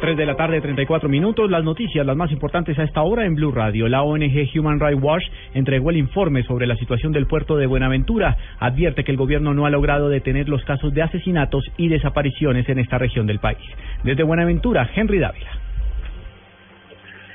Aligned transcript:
3 0.00 0.16
de 0.16 0.24
la 0.24 0.34
tarde, 0.34 0.62
34 0.62 1.08
minutos. 1.10 1.50
Las 1.50 1.62
noticias, 1.62 2.06
las 2.06 2.16
más 2.16 2.32
importantes 2.32 2.78
a 2.78 2.84
esta 2.84 3.02
hora 3.02 3.26
en 3.26 3.34
Blue 3.34 3.52
Radio. 3.52 3.86
La 3.86 4.02
ONG 4.02 4.48
Human 4.56 4.80
Rights 4.80 5.02
Watch 5.02 5.24
entregó 5.52 5.90
el 5.90 5.98
informe 5.98 6.42
sobre 6.44 6.66
la 6.66 6.74
situación 6.76 7.12
del 7.12 7.26
puerto 7.26 7.56
de 7.56 7.66
Buenaventura. 7.66 8.36
Advierte 8.58 9.04
que 9.04 9.12
el 9.12 9.18
gobierno 9.18 9.52
no 9.52 9.66
ha 9.66 9.70
logrado 9.70 10.08
detener 10.08 10.48
los 10.48 10.64
casos 10.64 10.94
de 10.94 11.02
asesinatos 11.02 11.70
y 11.76 11.88
desapariciones 11.88 12.66
en 12.70 12.78
esta 12.78 12.96
región 12.96 13.26
del 13.26 13.40
país. 13.40 13.58
Desde 14.02 14.22
Buenaventura, 14.22 14.88
Henry 14.94 15.18
Dávila. 15.18 15.50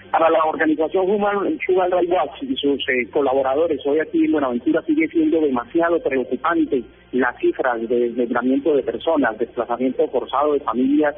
Para 0.09 0.29
la 0.29 0.43
organización 0.45 1.05
Human, 1.07 1.43
Rights 1.43 2.09
Watch 2.09 2.41
y 2.41 2.55
sus 2.55 2.79
eh, 2.89 3.09
colaboradores, 3.11 3.79
hoy 3.85 3.99
aquí 3.99 4.25
en 4.25 4.31
Buenaventura 4.31 4.81
sigue 4.87 5.07
siendo 5.09 5.39
demasiado 5.39 6.01
preocupante 6.01 6.83
las 7.11 7.37
cifras 7.37 7.87
de 7.87 7.99
desmembramiento 7.99 8.75
de 8.75 8.81
personas, 8.81 9.37
desplazamiento 9.37 10.07
forzado 10.07 10.53
de 10.53 10.61
familias 10.61 11.15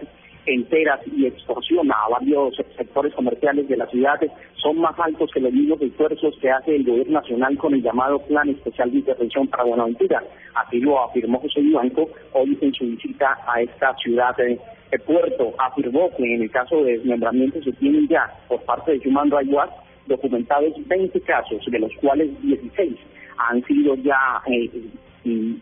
enteras 0.48 1.00
y 1.16 1.26
extorsiona 1.26 1.94
a 1.94 2.10
varios 2.10 2.56
sectores 2.76 3.14
comerciales 3.14 3.68
de 3.68 3.78
la 3.78 3.86
ciudad 3.88 4.20
son 4.56 4.80
más 4.80 4.98
altos 5.00 5.30
que 5.34 5.40
los 5.40 5.54
mismos 5.54 5.82
esfuerzos 5.82 6.36
que 6.42 6.50
hace 6.50 6.76
el 6.76 6.84
gobierno 6.84 7.20
nacional 7.20 7.58
con 7.58 7.74
el 7.74 7.84
llamado 7.84 8.20
Plan 8.20 8.50
Especial 8.50 8.92
de 8.92 8.98
Intervención 8.98 9.48
para 9.48 9.64
Buenaventura. 9.64 10.24
Así 10.56 10.80
lo 10.80 11.04
afirmó 11.04 11.40
José 11.40 11.62
Blanco 11.62 12.10
hoy 12.34 12.58
en 12.62 12.74
su 12.74 12.86
visita 12.86 13.38
a 13.48 13.62
esta 13.62 13.96
ciudad 13.98 14.36
de, 14.38 14.60
Puerto. 15.06 15.54
Afirmó 15.60 16.10
que 16.16 16.24
en 16.24 16.44
el 16.44 16.50
caso 16.50 16.84
de 16.84 16.94
desmembramiento 16.94 17.62
se 17.62 17.74
tienen 17.74 18.08
ya 18.08 18.34
por 18.48 18.62
parte 18.62 18.98
de 18.98 19.08
Human 19.08 19.30
Rights 19.30 19.54
Watch 19.54 19.72
documentados 20.08 20.74
20 20.88 21.20
casos, 21.22 21.64
de 21.70 21.80
los 21.80 21.92
cuales 21.96 22.30
16 22.42 22.96
han 23.38 23.64
sido 23.66 23.96
ya 23.96 24.42
eh, 24.48 24.70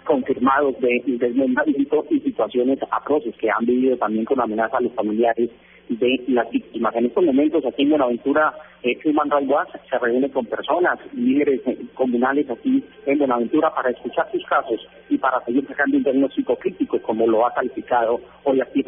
confirmados 0.04 0.80
de 0.80 1.02
desmembramiento 1.06 2.06
y 2.10 2.20
situaciones 2.20 2.80
atroces 2.92 3.36
que 3.38 3.50
han 3.50 3.66
vivido 3.66 3.98
también 3.98 4.26
con 4.26 4.40
amenazas 4.40 4.76
a 4.76 4.82
los 4.82 4.94
familiares 4.94 5.50
de 5.90 6.24
las 6.28 6.50
víctimas. 6.50 6.96
En 6.96 7.06
estos 7.06 7.24
momentos, 7.24 7.64
aquí 7.66 7.84
en 7.84 7.90
Buenaventura, 7.92 8.54
eh, 8.84 8.98
Rights 9.04 9.48
Watch 9.48 9.70
se 9.90 9.98
reúne 10.00 10.30
con 10.30 10.46
personas, 10.46 11.00
líderes 11.14 11.62
eh, 11.66 11.78
comunales 11.94 12.50
aquí 12.50 12.84
en 13.06 13.18
Buenaventura 13.18 13.74
para 13.74 13.90
escuchar 13.92 14.30
sus 14.32 14.44
casos 14.46 14.80
y 15.10 15.18
para 15.18 15.44
seguir 15.46 15.66
sacando 15.68 15.98
un 15.98 16.04
diagnóstico 16.04 16.56
crítico, 16.56 17.00
como 17.02 17.28
lo 17.28 17.46
ha 17.46 17.54
calificado 17.54 18.20
hoy 18.44 18.62
aquí 18.62 18.84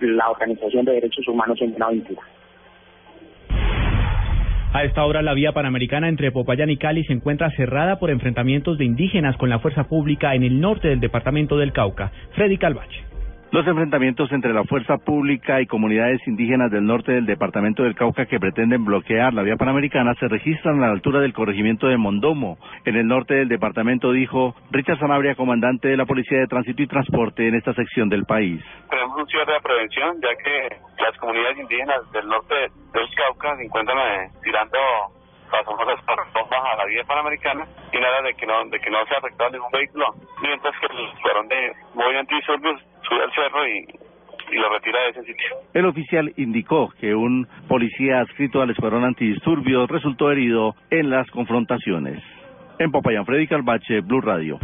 la 0.00 0.30
Organización 0.30 0.84
de 0.84 0.92
Derechos 0.92 1.26
Humanos 1.28 1.58
en 1.60 1.70
Buenaventura. 1.72 2.22
A 4.74 4.84
esta 4.84 5.04
hora 5.04 5.20
la 5.20 5.34
vía 5.34 5.52
panamericana 5.52 6.08
entre 6.08 6.32
Popayán 6.32 6.70
y 6.70 6.78
Cali 6.78 7.04
se 7.04 7.12
encuentra 7.12 7.50
cerrada 7.50 7.98
por 7.98 8.10
enfrentamientos 8.10 8.78
de 8.78 8.86
indígenas 8.86 9.36
con 9.36 9.50
la 9.50 9.58
fuerza 9.58 9.84
pública 9.84 10.34
en 10.34 10.44
el 10.44 10.60
norte 10.60 10.88
del 10.88 11.00
departamento 11.00 11.58
del 11.58 11.72
Cauca. 11.72 12.10
Freddy 12.34 12.56
Calvache. 12.56 13.11
Los 13.52 13.66
enfrentamientos 13.66 14.32
entre 14.32 14.54
la 14.54 14.64
fuerza 14.64 14.96
pública 14.96 15.60
y 15.60 15.66
comunidades 15.66 16.26
indígenas 16.26 16.70
del 16.70 16.86
norte 16.86 17.12
del 17.12 17.26
departamento 17.26 17.82
del 17.82 17.94
Cauca 17.94 18.24
que 18.24 18.40
pretenden 18.40 18.82
bloquear 18.82 19.34
la 19.34 19.42
vía 19.42 19.56
panamericana 19.58 20.14
se 20.14 20.26
registran 20.26 20.82
a 20.82 20.86
la 20.86 20.92
altura 20.94 21.20
del 21.20 21.34
corregimiento 21.34 21.86
de 21.86 21.98
Mondomo, 21.98 22.56
en 22.86 22.96
el 22.96 23.06
norte 23.06 23.34
del 23.34 23.50
departamento, 23.50 24.10
dijo 24.10 24.54
Richard 24.70 24.98
Sanabria, 24.98 25.34
comandante 25.34 25.88
de 25.88 25.98
la 25.98 26.06
Policía 26.06 26.38
de 26.38 26.46
Tránsito 26.46 26.82
y 26.82 26.86
Transporte 26.86 27.46
en 27.46 27.54
esta 27.54 27.74
sección 27.74 28.08
del 28.08 28.24
país. 28.24 28.64
Tenemos 28.88 29.18
un 29.18 29.26
cierre 29.26 29.52
de 29.52 29.60
prevención, 29.60 30.16
ya 30.22 30.34
que 30.42 30.76
las 31.02 31.14
comunidades 31.18 31.58
indígenas 31.58 32.10
del 32.12 32.26
norte 32.28 32.54
del 32.54 33.14
Cauca 33.14 33.54
se 33.58 33.64
encuentran 33.64 33.98
eh, 33.98 34.30
tirando 34.42 34.78
las 35.52 35.66
bombas 35.66 36.62
a 36.72 36.76
la 36.78 36.86
vía 36.86 37.04
panamericana 37.04 37.66
y 37.92 37.98
nada 38.00 38.22
de 38.22 38.32
que 38.32 38.46
no 38.46 38.64
de 38.64 38.80
que 38.80 38.88
no 38.88 39.04
se 39.04 39.14
afectado 39.14 39.50
ningún 39.50 39.70
vehículo 39.70 40.06
mientras 40.40 40.72
que 40.80 40.86
el 40.86 41.20
fueron 41.20 41.46
de 41.48 41.72
movimiento 41.92 42.34
disturbios 42.34 42.80
sube 43.08 43.22
al 43.22 43.32
cerro 43.32 43.66
y, 43.66 43.86
y 44.52 44.56
lo 44.56 44.68
retira 44.70 45.00
de 45.02 45.10
ese 45.10 45.24
sitio. 45.24 45.46
El 45.74 45.86
oficial 45.86 46.32
indicó 46.36 46.92
que 47.00 47.14
un 47.14 47.46
policía 47.68 48.20
adscrito 48.20 48.60
al 48.60 48.70
escuadrón 48.70 49.04
antidisturbios 49.04 49.88
resultó 49.90 50.30
herido 50.30 50.74
en 50.90 51.10
las 51.10 51.30
confrontaciones. 51.30 52.22
En 52.78 52.90
Popayán, 52.90 53.26
Freddy 53.26 53.46
Calvache, 53.46 54.00
Blue 54.00 54.20
Radio. 54.20 54.58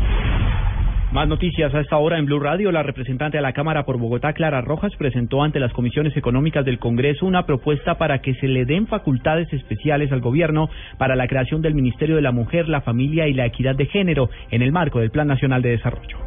Más 1.11 1.27
noticias 1.27 1.75
a 1.75 1.81
esta 1.81 1.97
hora 1.97 2.19
en 2.19 2.27
Blue 2.27 2.39
Radio. 2.39 2.71
La 2.71 2.83
representante 2.83 3.39
de 3.39 3.43
la 3.43 3.55
Cámara 3.55 3.85
por 3.85 3.97
Bogotá, 3.97 4.35
Clara 4.35 4.61
Rojas, 4.61 4.95
presentó 4.99 5.43
ante 5.43 5.59
las 5.59 5.73
comisiones 5.73 6.15
económicas 6.19 6.67
del 6.67 6.79
Congreso 6.79 7.25
una 7.25 7.47
propuesta 7.47 7.97
para 7.97 8.21
que 8.21 8.35
se 8.35 8.47
le 8.47 8.67
den 8.67 8.87
facultades 8.87 9.51
especiales 9.55 10.13
al 10.13 10.21
gobierno 10.21 10.69
para 10.99 11.17
la 11.17 11.27
creación 11.27 11.63
del 11.63 11.75
Ministerio 11.75 12.17
de 12.17 12.23
la 12.23 12.33
Mujer, 12.33 12.69
la 12.69 12.83
Familia 12.83 13.27
y 13.27 13.33
la 13.33 13.47
Equidad 13.47 13.75
de 13.75 13.87
Género 13.87 14.29
en 14.51 14.61
el 14.61 14.71
marco 14.71 15.01
del 15.01 15.11
Plan 15.11 15.29
Nacional 15.29 15.63
de 15.63 15.71
Desarrollo. 15.71 16.19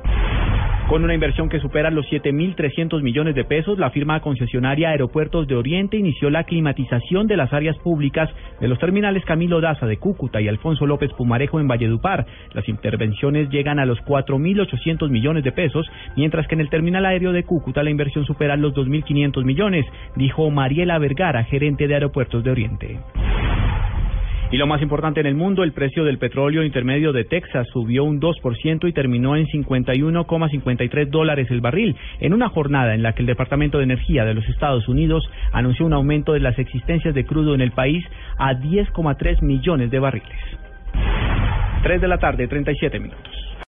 Con 0.92 1.06
una 1.06 1.14
inversión 1.14 1.48
que 1.48 1.62
supera 1.62 1.90
los 1.90 2.06
7.300 2.08 3.02
millones 3.02 3.34
de 3.34 3.46
pesos, 3.46 3.80
la 3.80 3.92
firma 3.92 4.20
concesionaria 4.20 4.90
Aeropuertos 4.90 5.48
de 5.48 5.56
Oriente 5.56 5.96
inició 5.96 6.30
la 6.30 6.44
climatización 6.44 7.28
de 7.28 7.38
las 7.38 7.54
áreas 7.54 7.78
públicas 7.78 8.30
de 8.60 8.68
los 8.68 8.78
terminales 8.78 9.24
Camilo 9.24 9.62
Daza 9.62 9.86
de 9.86 9.96
Cúcuta 9.96 10.42
y 10.42 10.50
Alfonso 10.50 10.86
López 10.86 11.10
Pumarejo 11.14 11.62
en 11.62 11.70
Valledupar. 11.70 12.26
Las 12.52 12.68
intervenciones 12.68 13.50
llegan 13.50 13.80
a 13.80 13.86
los 13.86 14.00
4.800 14.00 15.10
millones 15.10 15.46
de 15.46 15.54
pesos, 15.54 15.90
mientras 16.18 16.46
que 16.50 16.56
en 16.56 16.62
el 16.62 16.70
terminal 16.70 17.06
aéreo 17.06 17.32
de 17.32 17.46
Cúcuta 17.46 17.84
la 17.84 17.90
inversión 17.90 18.26
supera 18.26 18.58
los 18.58 18.74
2.500 18.74 19.46
millones, 19.46 19.86
dijo 20.18 20.52
Mariela 20.52 21.00
Vergara, 21.00 21.46
gerente 21.46 21.88
de 21.88 21.94
Aeropuertos 21.94 22.44
de 22.44 22.52
Oriente. 22.52 23.00
Y 24.52 24.58
lo 24.58 24.68
más 24.68 24.82
importante 24.82 25.22
en 25.22 25.28
el 25.28 25.36
mundo, 25.36 25.64
el 25.64 25.72
precio 25.72 26.04
del 26.04 26.18
petróleo 26.18 26.64
intermedio 26.64 27.14
de 27.14 27.24
Texas 27.24 27.68
subió 27.72 28.04
un 28.04 28.20
2% 28.20 28.90
y 28.90 28.92
terminó 28.92 29.38
en 29.38 29.48
51,53 29.48 31.10
dólares 31.10 31.48
el 31.52 31.62
barril, 31.62 31.96
en 32.20 32.34
una 32.34 32.50
jornada 32.50 32.94
en 32.94 33.02
la 33.02 33.14
que 33.14 33.22
el 33.22 33.28
Departamento 33.28 33.78
de 33.78 33.86
Energía 33.86 34.26
de 34.26 34.34
los 34.34 34.46
Estados 34.50 34.90
Unidos 34.90 35.24
anunció 35.54 35.86
un 35.86 35.94
aumento 35.94 36.34
de 36.34 36.42
las 36.42 36.60
existencias 36.60 37.16
de 37.16 37.26
crudo 37.26 37.56
en 37.56 37.62
el 37.62 37.72
país 37.72 38.04
a 38.38 38.54
10,3 38.54 39.42
millones 39.42 39.90
de 39.90 40.00
barriles. 40.00 40.38
3 41.84 42.02
de 42.02 42.08
la 42.10 42.18
tarde, 42.18 42.46
37 42.50 43.00
minutos. 43.00 43.41